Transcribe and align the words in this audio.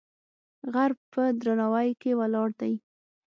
غر 0.73 0.91
په 1.11 1.21
درناوی 1.39 1.89
کې 2.01 2.11
ولاړ 2.19 2.49
دی. 2.61 2.73